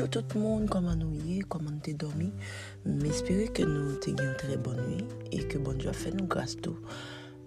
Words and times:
Bonjour 0.00 0.24
tout 0.26 0.38
le 0.38 0.40
monde, 0.40 0.70
comment 0.70 0.96
nous 0.96 1.12
y 1.26 1.40
est, 1.40 1.42
comment 1.42 1.76
t'es 1.82 1.92
dormi. 1.92 2.32
M'espérer 2.86 3.48
que 3.48 3.62
nous 3.62 3.96
t'ayons 3.96 4.30
une 4.30 4.34
très 4.34 4.56
bonne 4.56 4.80
nuit 4.88 5.04
et 5.30 5.46
que 5.46 5.58
bon 5.58 5.76
Dieu 5.76 5.92
fait 5.92 6.10
nous 6.10 6.26
grâce 6.26 6.56
tout 6.56 6.78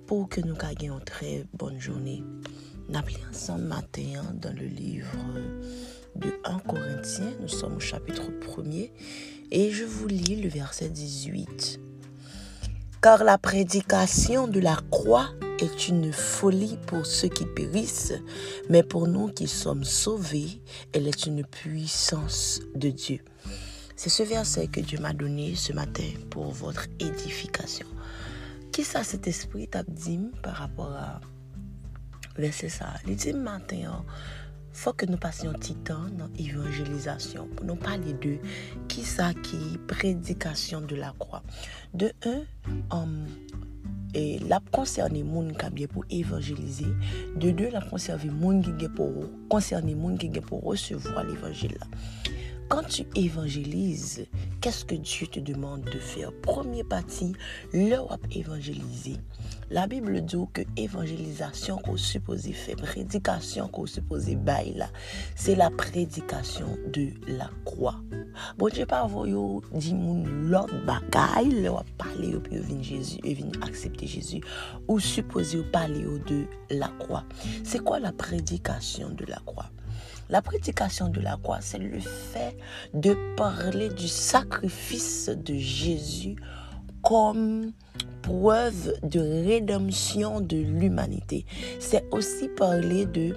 pour 0.06 0.30
que 0.30 0.40
nous 0.40 0.54
ayons 0.80 1.00
une 1.00 1.04
très 1.04 1.48
bonne 1.54 1.80
journée. 1.80 2.24
Nous 2.88 2.96
appelons 2.96 3.18
ensemble 3.28 3.64
matin 3.64 4.22
dans 4.36 4.54
le 4.54 4.68
livre 4.68 5.10
de 6.16 6.32
1 6.46 6.60
Corinthiens, 6.60 7.34
nous 7.42 7.48
sommes 7.48 7.78
au 7.78 7.80
chapitre 7.80 8.30
1er 8.30 8.92
et 9.50 9.72
je 9.72 9.84
vous 9.84 10.08
lis 10.08 10.40
le 10.40 10.50
verset 10.50 10.90
18. 10.90 11.80
Car 13.02 13.24
la 13.24 13.40
prédication 13.40 14.48
de 14.48 14.60
la 14.60 14.78
croix 14.92 15.32
est 15.64 15.88
une 15.88 16.12
folie 16.12 16.78
pour 16.88 17.06
ceux 17.06 17.30
qui 17.30 17.46
périssent, 17.46 18.14
mais 18.70 18.84
pour 18.84 19.08
nous 19.08 19.30
qui 19.30 19.48
sommes 19.48 19.86
sauvés, 19.86 20.62
elle 20.94 21.08
est 21.08 21.26
une 21.26 21.46
puissance 21.46 22.60
de 22.76 22.90
Dieu. 22.90 23.20
C'est 23.96 24.10
ce 24.10 24.24
verset 24.24 24.68
que 24.68 24.82
Dieu 24.82 25.00
m'a 25.00 25.14
donné 25.14 25.56
ce 25.56 25.72
matin 25.72 26.10
pour 26.30 26.52
votre 26.52 26.88
édification. 27.00 27.88
Qui 28.72 28.84
ça 28.84 29.04
cet 29.04 29.28
esprit 29.28 29.68
t'a 29.68 29.84
dit 29.84 30.20
par 30.42 30.56
rapport 30.56 30.92
à 30.92 31.22
verset 32.36 32.70
ça? 32.70 32.96
Il 33.08 33.16
dit 33.16 33.34
matin, 33.34 34.04
faut 34.43 34.43
Fò 34.74 34.92
ke 34.98 35.06
nou 35.06 35.22
pasyon 35.22 35.60
titan 35.62 36.08
nan 36.18 36.34
evanjelizasyon 36.42 37.52
pou 37.54 37.68
nou 37.68 37.78
pale 37.78 38.16
de 38.24 38.34
ki 38.90 39.06
sa 39.06 39.30
ki 39.46 39.78
predikasyon 39.92 40.88
de 40.90 40.98
la 40.98 41.12
kwa. 41.22 41.44
De 41.94 42.10
un, 42.26 42.42
um, 42.98 43.14
e, 44.18 44.40
lap 44.50 44.66
konserni 44.74 45.22
moun 45.28 45.52
kabye 45.62 45.86
pou 45.92 46.08
evanjelize. 46.10 46.90
De 47.38 47.54
de, 47.54 47.70
lap 47.76 47.86
konserni 47.94 48.34
moun 48.34 48.64
ki 48.66 48.74
ge 48.82 48.90
pou 48.98 49.30
konserni 49.54 49.94
moun 49.94 50.18
ki 50.18 50.32
ge 50.34 50.42
pou 50.50 50.74
resevo 50.74 51.14
al 51.22 51.30
evanjel 51.36 51.78
la. 51.78 51.92
Quand 52.74 52.88
tu 52.88 53.06
évangélises, 53.14 54.26
qu'est-ce 54.60 54.84
que 54.84 54.96
Dieu 54.96 55.28
te 55.28 55.40
demande 55.40 55.84
de 55.84 56.00
faire? 56.00 56.32
Premier 56.42 56.84
parti, 56.84 57.34
l'Europe 57.72 58.26
évangéliser. 58.32 59.18
La 59.70 59.86
Bible 59.86 60.26
dit 60.26 60.38
que 60.54 60.64
évangélisation 60.76 61.78
qu'on 61.78 61.98
suppose 61.98 62.42
faire, 62.52 62.76
prédication 62.78 63.68
qu'on 63.68 63.86
suppose 63.86 64.26
bailler 64.38 64.74
là, 64.74 64.88
c'est 65.36 65.54
la 65.54 65.70
prédication 65.70 66.66
de 66.92 67.10
la 67.28 67.52
croix. 67.64 68.02
Bon 68.58 68.70
Dieu 68.70 68.88
pas 68.88 69.06
voyo 69.06 69.62
dit 69.76 69.94
moun 69.94 70.50
l'autre 70.50 70.74
bagaille, 70.84 71.62
leur 71.62 71.84
parler 72.00 72.34
au 72.34 72.40
puis 72.40 72.58
venir 72.58 72.82
Jésus, 72.82 73.20
venir 73.24 73.54
accepter 73.62 74.08
Jésus 74.08 74.42
ou 74.88 75.00
supposer 75.00 75.62
parler 75.62 76.06
de 76.26 76.48
la 76.72 76.88
croix. 76.98 77.24
C'est 77.64 77.84
quoi 77.84 78.00
la 78.00 78.12
prédication 78.12 79.12
de 79.12 79.26
la 79.26 79.38
croix? 79.46 79.70
La 80.30 80.42
prédication 80.42 81.10
de 81.10 81.20
la 81.20 81.38
croix, 81.38 81.60
c'est 81.62 81.80
le 81.80 82.00
fait 82.00 82.58
de 82.94 83.16
parler 83.36 83.90
du 83.90 84.08
sacrifice 84.08 85.30
de 85.30 85.56
Jésus 85.56 86.36
comme 87.04 87.72
preuve 88.22 88.94
de 89.04 89.20
rédemption 89.20 90.40
de 90.42 90.58
l'humanité. 90.58 91.46
C'est 91.80 92.06
aussi 92.12 92.48
parler 92.48 93.06
de 93.06 93.36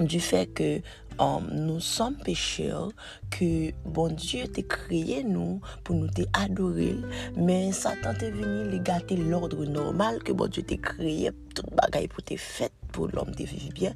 du 0.00 0.18
fait 0.18 0.46
que 0.46 0.80
um, 1.18 1.46
nous 1.52 1.80
sommes 1.80 2.16
pécheurs, 2.16 2.90
que 3.30 3.70
bon 3.84 4.08
Dieu 4.08 4.44
t'a 4.48 4.62
créé 4.62 5.22
nous 5.22 5.60
pour 5.84 5.94
nous 5.94 6.08
adorer, 6.32 6.96
mais 7.36 7.70
Satan 7.72 8.14
est 8.14 8.30
venu 8.30 8.80
gâter 8.80 9.16
l'ordre 9.16 9.64
normal 9.66 10.22
que 10.22 10.32
bon 10.32 10.48
Dieu 10.48 10.62
t'a 10.62 10.76
créé, 10.76 11.30
tout 11.54 11.62
bagaille 11.74 12.08
pour 12.08 12.22
te 12.22 12.36
fait 12.36 12.72
pour 12.92 13.08
l'homme 13.08 13.30
de 13.30 13.44
vivre 13.44 13.72
bien. 13.72 13.92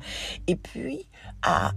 Et 0.47 0.56
puis, 0.56 1.09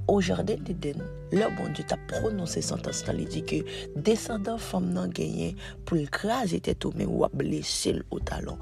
au 0.08 0.22
jardin 0.22 0.56
d'Éden, 0.56 1.04
le 1.32 1.56
bon 1.56 1.72
Dieu 1.74 1.84
t'a 1.86 1.98
prononcé 2.08 2.62
sentence 2.62 3.03
il 3.18 3.28
dit 3.28 3.44
que 3.44 3.56
descendant 3.96 4.58
femme 4.58 4.91
n'ont 4.91 5.08
gagné 5.08 5.56
pour 5.86 5.97
le 5.97 6.06
craser 6.06 6.59
tête 6.59 6.86
mais 6.96 7.06
ou 7.06 7.24
à 7.24 7.30
blesser 7.34 8.02
au 8.12 8.19
talon. 8.19 8.58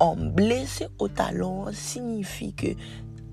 En 0.00 0.16
blessé 0.16 0.86
au 0.98 1.08
talon 1.08 1.66
signifie 1.72 2.54
que 2.54 2.68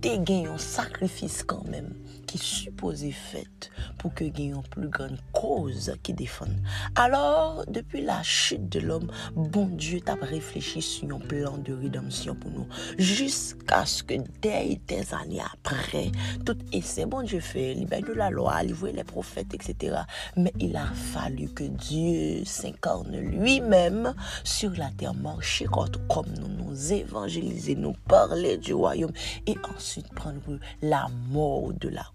t'es 0.02 0.18
gagné 0.18 0.48
un 0.48 0.58
sacrifice 0.58 1.44
quand 1.44 1.68
même 1.68 1.94
qui 2.26 2.38
supposé 2.38 3.12
fait 3.12 3.72
pour 3.98 4.14
que 4.14 4.24
une 4.24 4.62
plus 4.64 4.90
grande 4.90 5.18
cause 5.32 5.94
qui 6.04 6.14
défende. 6.14 6.56
Alors, 6.96 7.64
depuis 7.68 8.02
la 8.02 8.22
chute 8.24 8.70
de 8.70 8.80
l'homme, 8.80 9.12
bon 9.36 9.68
Dieu 9.68 10.02
t'a 10.02 10.16
réfléchi 10.16 10.82
sur 10.82 11.16
un 11.16 11.20
plan 11.20 11.58
de 11.58 11.74
rédemption 11.74 12.36
pour 12.36 12.52
nous. 12.52 12.68
Jusqu'à 12.98 13.86
ce 13.86 14.04
que 14.04 14.16
des, 14.42 14.80
des 14.88 15.14
années 15.14 15.42
après, 15.54 16.12
tout 16.46 16.58
essai, 16.72 17.06
bon 17.06 17.22
Dieu 17.22 17.40
fait, 17.40 17.74
il 17.74 17.86
de 17.86 18.14
la 18.14 18.30
loi, 18.30 18.64
il 18.64 18.76
les 18.94 19.04
prophètes, 19.04 19.54
etc. 19.54 19.98
Mais 20.36 20.54
il 20.60 20.76
a 20.76 20.86
fallu 20.86 21.48
que 21.50 21.64
Dieu 21.64 22.44
s'incarne 22.46 23.18
lui-même 23.18 24.14
sur 24.44 24.72
la 24.72 24.90
terre, 24.92 25.14
marcher 25.14 25.66
comme 25.66 26.28
nous, 26.40 26.48
nous 26.48 26.94
évangéliser, 26.94 27.76
nous 27.76 27.94
parler 28.08 28.58
du 28.58 28.74
royaume 28.74 29.12
et 29.48 29.56
ensuite 29.76 30.08
prendre 30.14 30.60
la 30.82 31.08
mort 31.30 31.74
de 31.74 31.90
la 31.90 32.06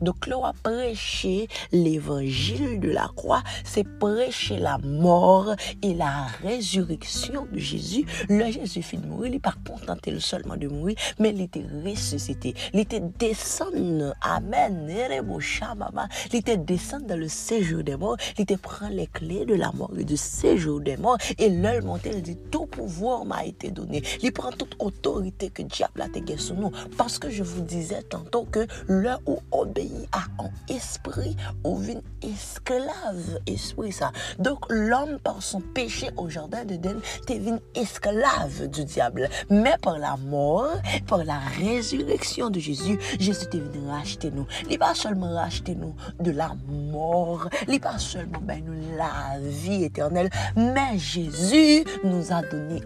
Donc 0.00 0.26
là, 0.26 0.52
prêcher 0.62 1.48
l'évangile 1.72 2.80
de 2.80 2.90
la 2.90 3.10
croix, 3.14 3.42
c'est 3.64 3.84
prêcher 3.84 4.58
la 4.58 4.78
mort 4.78 5.54
et 5.82 5.94
la 5.94 6.26
résurrection 6.42 7.46
de 7.52 7.58
Jésus. 7.58 8.04
Le 8.28 8.50
Jésus 8.50 8.82
fit 8.82 8.98
de 8.98 9.06
mourir, 9.06 9.26
il 9.26 9.32
n'est 9.32 9.38
pas 9.38 9.54
contenté 9.68 10.18
seulement 10.20 10.56
de 10.56 10.68
mourir, 10.68 10.96
mais 11.18 11.30
il 11.30 11.40
était 11.40 11.64
ressuscité. 11.84 12.54
Il 12.72 12.80
était 12.80 13.00
descendu, 13.00 14.02
amen, 14.22 14.88
il 14.88 16.36
était 16.36 16.56
descendu 16.56 17.06
dans 17.06 17.18
le 17.18 17.28
séjour 17.28 17.82
des 17.82 17.96
morts, 17.96 18.16
il 18.38 18.42
était 18.42 18.56
prend 18.56 18.88
les 18.88 19.06
clés 19.06 19.44
de 19.44 19.54
la 19.54 19.72
mort 19.72 19.90
et 19.98 20.04
du 20.04 20.16
séjour 20.16 20.80
des 20.80 20.96
morts, 20.96 21.18
et 21.38 21.50
l'œil 21.50 21.82
monté, 21.82 22.10
il 22.14 22.22
dit, 22.22 22.36
tout 22.50 22.66
pouvoir 22.66 23.24
m'a 23.24 23.44
été 23.44 23.70
donné. 23.70 24.02
Il 24.22 24.32
prend 24.32 24.50
toute 24.50 24.74
autorité 24.78 25.50
que 25.50 25.62
diable 25.62 26.02
a 26.02 26.06
été 26.06 26.36
sur 26.36 26.56
nous. 26.56 26.70
Parce 26.96 27.18
que 27.18 27.30
je 27.30 27.42
vous 27.42 27.62
disais 27.62 28.02
tantôt 28.02 28.44
que 28.44 28.66
l'heure 28.88 29.20
où 29.26 29.38
obéit 29.52 30.08
à 30.12 30.24
un 30.42 30.50
esprit 30.74 31.36
ou 31.64 31.82
une 31.82 32.02
esclave 32.22 33.40
esprit 33.46 33.92
ça. 33.92 34.12
Donc 34.38 34.66
l'homme 34.68 35.18
par 35.18 35.42
son 35.42 35.60
péché 35.60 36.10
au 36.16 36.28
jardin 36.28 36.64
d'Éden 36.64 36.98
devient 37.28 37.58
esclave 37.74 38.68
du 38.68 38.84
diable. 38.84 39.28
Mais 39.50 39.76
par 39.80 39.98
la 39.98 40.16
mort, 40.16 40.74
par 41.06 41.24
la 41.24 41.38
résurrection 41.38 42.50
de 42.50 42.60
Jésus, 42.60 42.98
Jésus 43.18 43.46
est 43.52 43.58
venu 43.58 43.88
racheter 43.88 44.30
nous. 44.30 44.46
Il 44.62 44.68
n'est 44.68 44.78
pas 44.78 44.94
seulement 44.94 45.32
racheter 45.32 45.74
nous 45.74 45.94
de 46.20 46.30
la 46.30 46.54
mort, 46.68 47.48
il 47.66 47.72
n'est 47.72 47.80
pas 47.80 47.98
seulement 47.98 48.40
ben, 48.42 48.62
nous 48.64 48.96
la 48.96 49.38
vie 49.40 49.84
éternelle, 49.84 50.30
mais 50.56 50.98
Jésus 50.98 51.84
nous 52.04 52.32
a 52.32 52.42
donné 52.42 52.82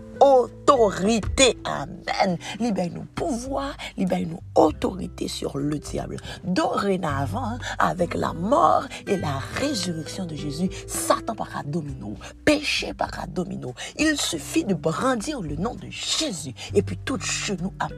autorité. 0.68 1.56
Amen. 1.64 2.36
Libère 2.60 2.90
nous 2.92 3.04
pouvoir, 3.14 3.74
libère 3.96 4.26
nous 4.26 4.40
autorité 4.54 5.28
sur 5.28 5.56
le 5.56 5.78
diable. 5.78 6.16
Dorénavant, 6.44 7.58
avec 7.78 8.14
la 8.14 8.32
mort 8.32 8.84
et 9.06 9.16
la 9.16 9.38
résurrection 9.54 10.26
de 10.26 10.34
Jésus, 10.34 10.68
Satan 10.86 11.34
par 11.34 11.62
domino, 11.64 12.14
péché 12.44 12.92
par 12.92 13.10
domino. 13.28 13.74
Il 13.98 14.16
suffit 14.20 14.64
de 14.64 14.74
brandir 14.74 15.40
le 15.40 15.56
nom 15.56 15.74
de 15.74 15.88
Jésus 15.90 16.54
et 16.74 16.82
puis 16.82 16.98
tout 17.04 17.18
genou 17.18 17.72
a 17.80 17.88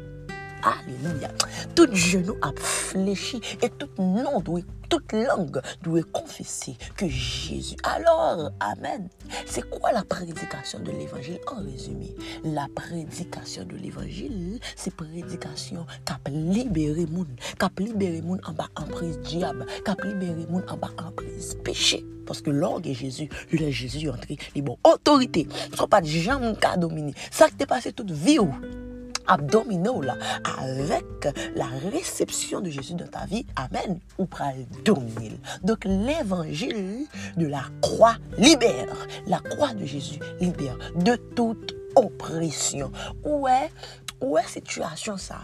Alléluia. 0.63 1.31
Tout 1.75 1.89
genou 1.95 2.37
a 2.43 2.53
fléchi 2.57 3.41
et 3.63 3.71
tout 3.71 3.89
nom 3.99 4.41
doit, 4.41 4.61
toute 4.89 5.13
langue 5.13 5.61
doit 5.83 6.03
confesser 6.13 6.77
que 6.97 7.09
Jésus. 7.09 7.77
Alors, 7.83 8.51
Amen. 8.61 9.09
C'est 9.47 9.69
quoi 9.69 9.93
la 9.93 10.03
prédication 10.03 10.81
de 10.81 10.91
l'évangile? 10.91 11.39
En 11.47 11.63
résumé, 11.63 12.15
la 12.45 12.67
prédication 12.75 13.65
de 13.65 13.77
l'évangile, 13.77 14.59
c'est 14.77 14.95
prédication 14.95 15.87
qui 16.05 16.13
a 16.13 16.31
libéré 16.31 17.07
moun, 17.07 17.29
qui 17.59 17.65
a 17.65 17.71
libéré 17.79 18.21
moun 18.23 18.41
en 18.47 18.53
bas 18.53 18.69
en 18.77 18.85
prise 18.85 19.19
diable, 19.21 19.67
qui 19.85 19.91
a 19.91 19.97
libéré 20.05 20.47
moun 20.49 20.65
en 20.69 20.77
bas 20.77 20.91
en 20.99 21.11
prise 21.13 21.57
péché. 21.65 22.05
Parce 22.27 22.43
que 22.43 22.51
l'orgue 22.51 22.87
est 22.87 22.95
Jésus, 22.95 23.29
Jésus 23.51 24.07
est 24.07 24.11
entré, 24.11 24.37
les 24.55 24.63
bon 24.63 24.79
autorité, 24.85 25.49
ne 25.73 25.87
pas 25.87 26.01
de 26.01 26.07
gens 26.07 26.55
qui 26.55 26.79
dominer. 26.79 27.15
Ça 27.31 27.49
qui 27.49 27.57
t'est 27.57 27.67
passé 27.67 27.93
toute 27.93 28.11
vie 28.11 28.39
abdominaux 29.31 30.03
avec 30.59 31.29
la 31.55 31.67
réception 31.91 32.61
de 32.61 32.69
Jésus 32.69 32.95
dans 32.95 33.07
ta 33.07 33.27
vie, 33.27 33.47
Amen, 33.57 34.01
ou 34.19 34.27
pral 34.27 34.67
dominer. 34.85 35.39
Donc 35.63 35.85
l'évangile 35.85 37.07
de 37.37 37.47
la 37.47 37.63
croix 37.81 38.17
libère. 38.37 39.07
La 39.27 39.39
croix 39.39 39.73
de 39.73 39.85
Jésus 39.85 40.19
libère 40.41 40.77
de 40.97 41.17
toute 41.37 41.77
oppression. 41.95 42.91
Où 43.25 43.47
est, 43.47 43.71
où 44.21 44.37
est 44.37 44.49
situation 44.49 45.17
ça? 45.17 45.43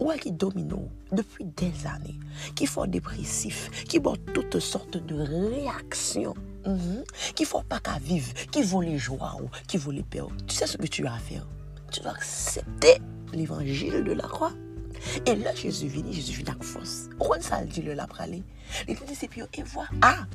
Où 0.00 0.10
est 0.10 0.18
qui 0.18 0.32
domine 0.32 0.88
depuis 1.12 1.44
des 1.44 1.72
années, 1.86 2.18
qui 2.54 2.66
font 2.66 2.86
dépressif, 2.86 3.84
qui 3.84 3.98
ont 3.98 4.16
toutes 4.34 4.58
sortes 4.58 4.96
de 4.96 5.14
réactions 5.14 6.34
mhm, 6.66 7.04
qui 7.34 7.44
font 7.44 7.62
pas 7.62 7.80
qu'à 7.80 7.98
vivre, 7.98 8.32
qui 8.50 8.62
vont 8.62 8.80
les 8.80 8.98
joie, 8.98 9.36
qui 9.66 9.76
vont 9.76 9.90
les 9.90 10.02
perdre. 10.02 10.32
Tu 10.46 10.54
sais 10.54 10.66
ce 10.66 10.76
que 10.76 10.86
tu 10.86 11.06
as 11.06 11.14
à 11.14 11.18
faire? 11.18 11.46
Tu 11.90 12.00
dois 12.00 12.12
accepter 12.12 12.98
l'évangile 13.32 14.04
de 14.04 14.12
la 14.12 14.24
croix. 14.24 14.52
Et 15.26 15.36
là, 15.36 15.54
Jésus 15.54 15.86
vient, 15.86 16.04
Jésus 16.10 16.42
vient 16.42 16.52
avec 16.52 16.64
force. 16.64 17.08
Quand 17.18 17.40
ça 17.40 17.62
dit 17.64 17.82
le 17.82 17.94
la 17.94 18.06
pralé, 18.06 18.42
il 18.88 18.94
dit, 18.94 19.14
c'est 19.14 19.28
puis, 19.28 19.42
et 19.54 19.62
voilà, 19.62 19.88
ah, 20.02 20.26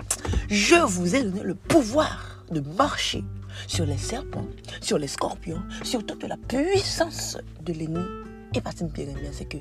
je 0.49 0.75
vous 0.75 1.15
ai 1.15 1.23
donné 1.23 1.43
le 1.43 1.55
pouvoir 1.55 2.43
de 2.51 2.61
marcher 2.61 3.23
sur 3.67 3.85
les 3.85 3.97
serpents, 3.97 4.47
sur 4.81 4.97
les 4.97 5.07
scorpions, 5.07 5.61
sur 5.83 6.05
toute 6.05 6.23
la 6.23 6.37
puissance 6.37 7.37
de 7.61 7.73
l'ennemi 7.73 8.05
et 8.53 8.61
pas 8.61 8.71
une 8.79 8.91
pire 8.91 9.07
c'est 9.31 9.45
que 9.45 9.57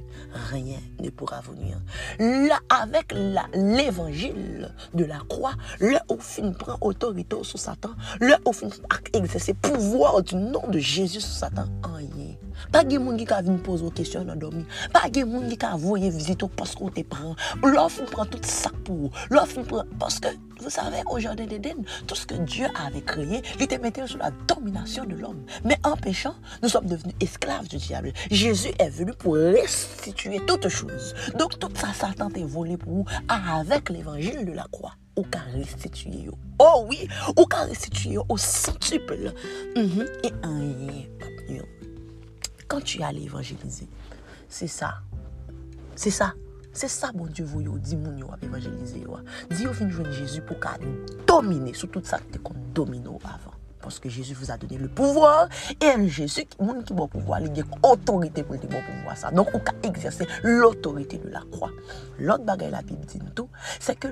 rien 0.50 0.78
ne 1.00 1.10
pourra 1.10 1.40
venir. 1.40 1.78
Là, 2.18 2.58
avec 2.68 3.14
l'évangile 3.54 4.72
de 4.94 5.04
la 5.04 5.18
croix, 5.28 5.54
le 5.80 5.98
au 6.08 6.18
fin 6.18 6.52
prend 6.52 6.76
autorité 6.80 7.36
sur 7.42 7.58
Satan, 7.58 7.90
le 8.20 8.34
au 8.44 8.52
fin 8.52 8.68
exercer 9.14 9.54
pouvoir 9.54 10.22
du 10.22 10.36
nom 10.36 10.66
de 10.68 10.78
Jésus 10.78 11.20
sur 11.20 11.32
Satan. 11.32 11.66
Pas 12.70 12.84
de 12.84 12.98
monde 12.98 13.16
qui 13.16 13.32
a 13.32 13.42
venir 13.42 13.62
poser 13.62 13.84
des 13.84 13.90
questions 13.90 14.24
dans 14.24 14.36
dormir. 14.36 14.64
Pas 14.92 15.08
de 15.08 15.24
monde 15.24 15.56
qui 15.56 15.66
a 15.66 15.76
voulu 15.76 16.10
visiter 16.10 16.46
parce 16.56 16.74
qu'on 16.74 16.90
te 16.90 17.02
prend. 17.02 17.34
L'offre 17.62 18.04
prend 18.04 18.26
tout 18.26 18.38
ça 18.42 18.70
pour. 18.84 19.10
L'offre 19.30 19.62
prend 19.62 19.84
parce 19.98 20.20
que 20.20 20.28
vous 20.62 20.70
savez, 20.70 20.98
au 21.10 21.18
jardin 21.18 21.44
d'Éden, 21.44 21.82
tout 22.06 22.14
ce 22.14 22.24
que 22.24 22.34
Dieu 22.34 22.66
avait 22.86 23.00
créé, 23.00 23.42
il 23.56 23.62
était 23.64 23.78
mis 23.78 23.90
sous 24.06 24.18
la 24.18 24.30
domination 24.46 25.04
de 25.04 25.16
l'homme. 25.16 25.44
Mais 25.64 25.76
en 25.82 25.96
péchant, 25.96 26.36
nous 26.62 26.68
sommes 26.68 26.86
devenus 26.86 27.16
esclaves 27.20 27.66
du 27.68 27.78
diable. 27.78 28.12
Jésus 28.30 28.70
est 28.78 28.90
venu 28.90 29.12
pour 29.12 29.34
restituer 29.34 30.40
toutes 30.46 30.68
choses. 30.68 31.14
Donc, 31.36 31.58
tout 31.58 31.68
ça, 31.74 31.88
Satan 31.92 32.28
est 32.36 32.44
volé 32.44 32.76
pour 32.76 32.92
vous 32.92 33.04
avec 33.28 33.90
l'évangile 33.90 34.46
de 34.46 34.52
la 34.52 34.66
croix. 34.70 34.92
Ou 35.16 35.24
qu'à 35.24 35.40
restituer. 35.52 36.30
Oh 36.58 36.86
oui, 36.88 37.08
ou 37.36 37.44
qu'à 37.44 37.64
restituer 37.64 38.18
au 38.28 38.36
centuple. 38.36 39.32
Mhm. 39.76 40.06
Et 40.22 40.32
un 40.44 40.58
rien. 41.48 41.64
Quand 42.72 42.80
tu 42.80 43.02
as 43.02 43.12
l'évangéliser, 43.12 43.86
c'est 44.48 44.66
ça. 44.66 45.02
C'est 45.94 46.08
ça. 46.08 46.32
C'est 46.72 46.88
ça, 46.88 47.12
bon 47.12 47.26
Dieu, 47.26 47.44
vous 47.44 47.78
dit, 47.78 47.98
mon 47.98 48.16
yo, 48.16 48.28
évangéliser. 48.40 49.04
Dis 49.50 49.66
au 49.66 49.74
fin 49.74 49.90
Jésus 50.10 50.40
pour 50.40 50.58
qu'il 50.58 51.26
domine 51.26 51.74
sur 51.74 51.90
tout 51.90 52.00
ça 52.02 52.16
que 52.16 52.38
tu 52.38 52.38
dominer 52.72 53.10
avant. 53.24 53.52
Parce 53.82 53.98
que 53.98 54.08
Jésus 54.08 54.34
vous 54.34 54.50
a 54.50 54.56
donné 54.56 54.78
le 54.78 54.88
pouvoir. 54.88 55.48
Et 55.80 56.08
Jésus, 56.08 56.46
monde 56.60 56.84
qui 56.84 56.94
le 56.94 57.06
pouvoir, 57.06 57.40
il 57.40 57.60
a 57.60 57.88
autorité 57.88 58.42
pour 58.42 58.54
le 58.54 58.60
pouvoir. 58.60 59.16
Ça. 59.16 59.30
Donc, 59.30 59.48
on 59.54 59.58
peut 59.58 59.72
exercer 59.82 60.26
l'autorité 60.42 61.18
de 61.18 61.28
la 61.28 61.42
croix. 61.50 61.70
L'autre 62.18 62.44
bagaille, 62.44 62.70
la 62.70 62.82
Bible 62.82 63.04
dit 63.06 63.18
tout, 63.34 63.48
c'est 63.80 63.98
que 63.98 64.08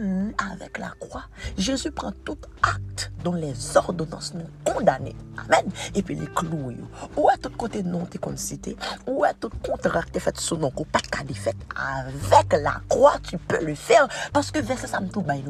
avec 0.53 0.79
la 0.79 0.93
croix, 0.99 1.25
Jésus 1.57 1.91
prend 1.91 2.13
tout 2.25 2.39
acte 2.63 3.13
dont 3.23 3.35
les 3.35 3.77
ordonnances 3.77 4.35
nous 4.35 4.49
condamnent. 4.65 5.13
Amen. 5.37 5.71
Et 5.95 6.03
puis 6.03 6.15
les 6.15 6.27
clous. 6.27 6.75
Où 7.17 7.31
est 7.31 7.39
tout 7.39 7.51
côté 7.51 7.83
non 7.83 8.07
t'es? 8.07 8.19
Cité, 8.37 8.77
où 9.07 9.25
est 9.25 9.35
tout 9.35 9.51
contrat 9.63 10.03
qui 10.03 10.21
fait 10.21 10.39
sous 10.39 10.57
nom, 10.57 10.71
pas. 10.71 11.01
Avec 11.77 12.53
la 12.53 12.81
croix, 12.89 13.19
tu 13.23 13.39
peux 13.39 13.65
le 13.65 13.75
faire. 13.75 14.09
Parce 14.33 14.51
que 14.51 14.61
verset 14.61 14.87
ça 14.87 15.01
me 15.01 15.09
tout 15.09 15.23
matin. 15.23 15.47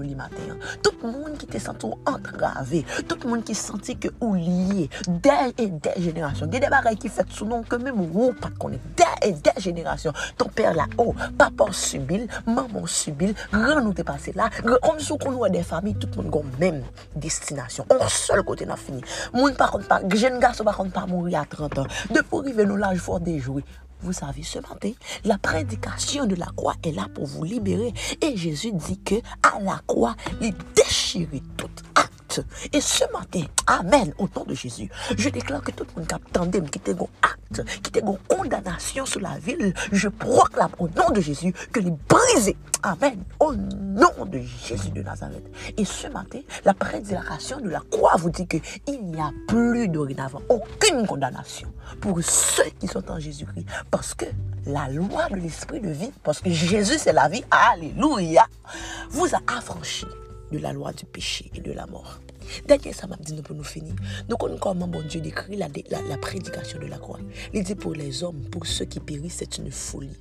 Tout 0.83 0.93
le 1.03 1.11
monde 1.11 1.37
qui 1.39 1.47
te 1.47 1.59
senti 1.59 1.87
entravé, 2.07 2.85
tout 3.09 3.19
le 3.23 3.31
monde 3.31 3.45
qui 3.45 3.55
sentit 3.55 3.97
que 3.97 4.09
ou 4.21 4.35
lié 4.35 4.89
des 5.09 5.31
et 5.59 5.67
des 5.67 6.03
générations. 6.03 6.47
Il 6.47 6.55
y 6.55 6.57
a 6.57 6.61
des 6.61 6.69
bagailles 6.69 6.97
qui 6.97 7.09
fait 7.09 7.29
sous 7.31 7.45
nom 7.45 7.63
que 7.63 7.77
même 7.77 8.01
ou 8.01 8.33
pas 8.33 8.51
connaître. 8.59 8.83
Des 8.97 9.29
et 9.29 9.33
des 9.33 9.61
générations. 9.61 10.13
Ton 10.37 10.49
père 10.49 10.75
là-haut, 10.75 11.15
papa 11.37 11.67
subit, 11.73 12.27
maman 12.47 12.87
subit, 12.87 13.35
grand 13.53 13.81
nous 13.81 13.93
t'es 13.93 14.05
passé 14.05 14.33
là. 14.33 14.51
Comme 14.83 14.99
si 14.99 15.13
on 15.13 15.43
a 15.43 15.49
des 15.49 15.63
familles, 15.63 15.97
tout 15.97 16.09
le 16.17 16.23
monde 16.25 16.47
a 16.55 16.59
même 16.59 16.83
destination. 17.15 17.85
On 17.91 18.09
seul 18.09 18.43
côté 18.43 18.67
n'a 18.67 18.77
fini. 18.77 19.03
Moun 19.33 19.55
par 19.55 19.71
contre 19.71 19.89
pas, 19.89 20.01
jeune 20.15 20.39
garçon 20.39 20.65
par 20.65 20.77
contre 20.77 20.93
pas 20.93 21.07
mourir 21.07 21.41
à 21.41 21.45
30 21.45 21.79
ans. 21.79 21.87
Depuis 22.11 22.39
arriver 22.39 22.65
nous 22.65 22.77
l'âge 22.77 22.99
fort 22.99 23.21
des 23.21 23.39
jouer. 23.39 23.65
Vous 24.03 24.15
savez, 24.15 24.43
ce 24.43 24.59
matin, 24.59 24.93
la 25.25 25.37
prédication 25.37 26.25
de 26.25 26.35
la 26.35 26.47
croix 26.57 26.75
est 26.83 26.93
là 26.93 27.07
pour 27.15 27.27
vous 27.27 27.45
libérer. 27.45 27.93
Et 28.23 28.35
Jésus 28.35 28.73
dit 28.73 28.99
que 28.99 29.17
à 29.43 29.61
la 29.61 29.81
croix, 29.87 30.17
il 30.41 30.55
déchirait 30.75 31.43
tout 31.59 31.69
et 32.73 32.81
ce 32.81 33.05
matin, 33.13 33.43
Amen, 33.67 34.13
au 34.19 34.29
nom 34.37 34.45
de 34.45 34.55
Jésus, 34.55 34.89
je 35.17 35.29
déclare 35.29 35.63
que 35.63 35.71
tout 35.73 35.85
le 35.85 36.01
monde 36.01 36.09
qui 36.09 36.15
attendait, 36.15 36.61
qui 36.63 36.79
était 36.79 36.95
acte, 37.23 37.65
qui 37.83 37.89
était 37.89 38.03
condamnation 38.29 39.07
sur 39.07 39.21
la 39.21 39.39
ville, 39.39 39.75
je 39.93 40.09
proclame 40.09 40.71
au 40.79 40.89
nom 40.89 41.11
de 41.11 41.21
Jésus 41.21 41.53
que 41.73 41.81
les 41.81 41.93
brisé. 42.09 42.57
Amen. 42.83 43.23
Au 43.39 43.55
nom 43.55 44.25
de 44.25 44.41
Jésus 44.41 44.91
de 44.91 45.03
Nazareth. 45.03 45.45
Et 45.77 45.85
ce 45.85 46.09
matin, 46.09 46.41
la 46.65 46.73
prédication 46.73 47.61
de 47.61 47.69
la 47.69 47.83
croix 47.91 48.17
vous 48.17 48.31
dit 48.31 48.47
qu'il 48.47 49.05
n'y 49.05 49.21
a 49.21 49.31
plus 49.47 49.89
dorénavant 49.89 50.41
aucune 50.49 51.07
condamnation 51.07 51.73
pour 52.01 52.23
ceux 52.23 52.71
qui 52.79 52.89
sont 52.89 53.11
en 53.11 53.19
Jésus-Christ. 53.19 53.67
Parce 53.91 54.15
que 54.15 54.25
la 54.67 54.89
loi 54.89 55.29
de 55.31 55.37
l'esprit 55.37 55.81
de 55.81 55.91
vie, 55.91 56.13
parce 56.23 56.41
que 56.41 56.51
Jésus 56.51 56.99
c'est 56.99 57.13
la 57.13 57.29
vie, 57.29 57.45
alléluia, 57.51 58.47
vous 59.11 59.27
a 59.35 59.41
affranchi 59.59 60.07
de 60.51 60.59
la 60.59 60.73
loi 60.73 60.93
du 60.93 61.05
péché 61.05 61.51
et 61.55 61.61
de 61.61 61.73
la 61.73 61.87
mort. 61.87 62.21
Dernier, 62.67 62.93
ça 62.93 63.07
m'a 63.07 63.17
dit 63.17 63.35
nous 63.35 63.43
pour 63.43 63.57
nous 63.57 63.65
finir. 63.65 63.95
Nous 64.29 64.37
connaissons 64.37 64.61
comment 64.61 64.89
bon 64.89 65.03
Dieu 65.07 65.21
décrit 65.21 65.57
la, 65.57 65.69
la 66.09 66.19
prédication 66.19 66.79
de 66.79 66.87
la 66.87 66.99
croix. 66.99 67.21
Il 67.53 67.63
dit 67.63 67.75
pour 67.75 67.95
les 67.95 68.23
hommes, 68.25 68.43
pour 68.51 68.67
ceux 68.67 68.85
qui 68.85 69.01
périssent, 69.01 69.37
c'est 69.39 69.59
une 69.59 69.71
folie. 69.71 70.17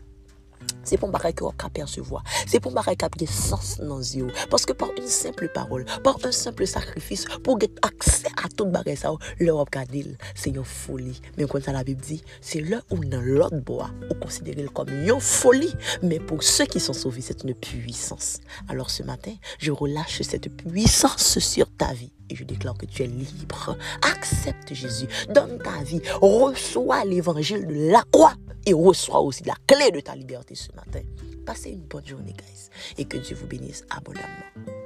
C'est 0.90 0.98
pour 0.98 1.12
que 1.12 1.32
qu'on 1.32 1.70
percevoir. 1.70 2.24
C'est 2.48 2.60
pour 2.60 2.74
que 2.74 2.82
qu'on 2.96 3.26
sens 3.28 3.80
dans 3.80 4.00
yeux. 4.00 4.30
Parce 4.50 4.66
que 4.66 4.74
par 4.74 4.90
une 4.98 5.06
simple 5.06 5.48
parole, 5.54 5.86
par 6.04 6.18
un 6.24 6.32
simple 6.32 6.66
sacrifice, 6.66 7.26
pour 7.44 7.60
avoir 7.60 7.70
accès 7.84 8.26
à 8.44 8.50
tout 8.50 8.66
bagage 8.66 8.98
ça, 8.98 9.12
l'Europe 9.40 9.70
c'est 10.34 10.50
une 10.50 10.64
folie. 10.64 11.22
Mais 11.38 11.46
comme 11.46 11.62
ça 11.62 11.74
la 11.74 11.84
Bible 11.84 12.02
dit, 12.02 12.24
c'est 12.42 12.62
là 12.62 12.82
où 12.90 13.06
dans 13.06 13.22
l'autre 13.22 13.60
bois, 13.60 13.92
on 14.10 14.16
considère 14.16 14.74
comme 14.74 14.90
une 14.90 15.20
folie. 15.20 15.76
Mais 16.02 16.20
pour 16.20 16.42
ceux 16.42 16.66
qui 16.66 16.80
sont 16.80 16.94
sauvés, 16.94 17.22
c'est 17.22 17.44
une 17.44 17.54
puissance. 17.54 18.40
Alors 18.68 18.90
ce 18.90 19.04
matin, 19.04 19.36
je 19.60 19.72
relâche 19.72 20.24
cette 20.24 20.50
puissance 20.50 21.38
sur 21.38 21.70
ta 21.70 21.94
vie 21.94 22.12
et 22.32 22.36
je 22.36 22.44
déclare 22.44 22.76
que 22.76 22.88
tu 22.88 23.04
es 23.04 23.08
libre. 23.08 23.78
Accepte 24.12 24.74
Jésus. 24.74 25.08
Donne 25.30 25.60
ta 25.60 25.84
vie. 25.84 26.02
Reçois 26.20 27.06
l'évangile 27.06 27.68
de 27.68 27.92
la 27.92 28.02
croix 28.12 28.34
et 28.66 28.74
reçois 28.74 29.20
aussi 29.20 29.44
la 29.44 29.56
clé 29.68 29.92
de 29.92 30.00
ta 30.00 30.16
liberté 30.16 30.56
ce 30.56 30.72
matin. 30.76 31.02
Passez 31.46 31.72
une 31.72 31.82
bonne 31.82 32.06
journée, 32.06 32.34
guys. 32.34 32.70
Et 32.98 33.06
que 33.06 33.18
Dieu 33.18 33.36
vous 33.36 33.48
bénisse 33.48 33.86
abondamment. 33.90 34.79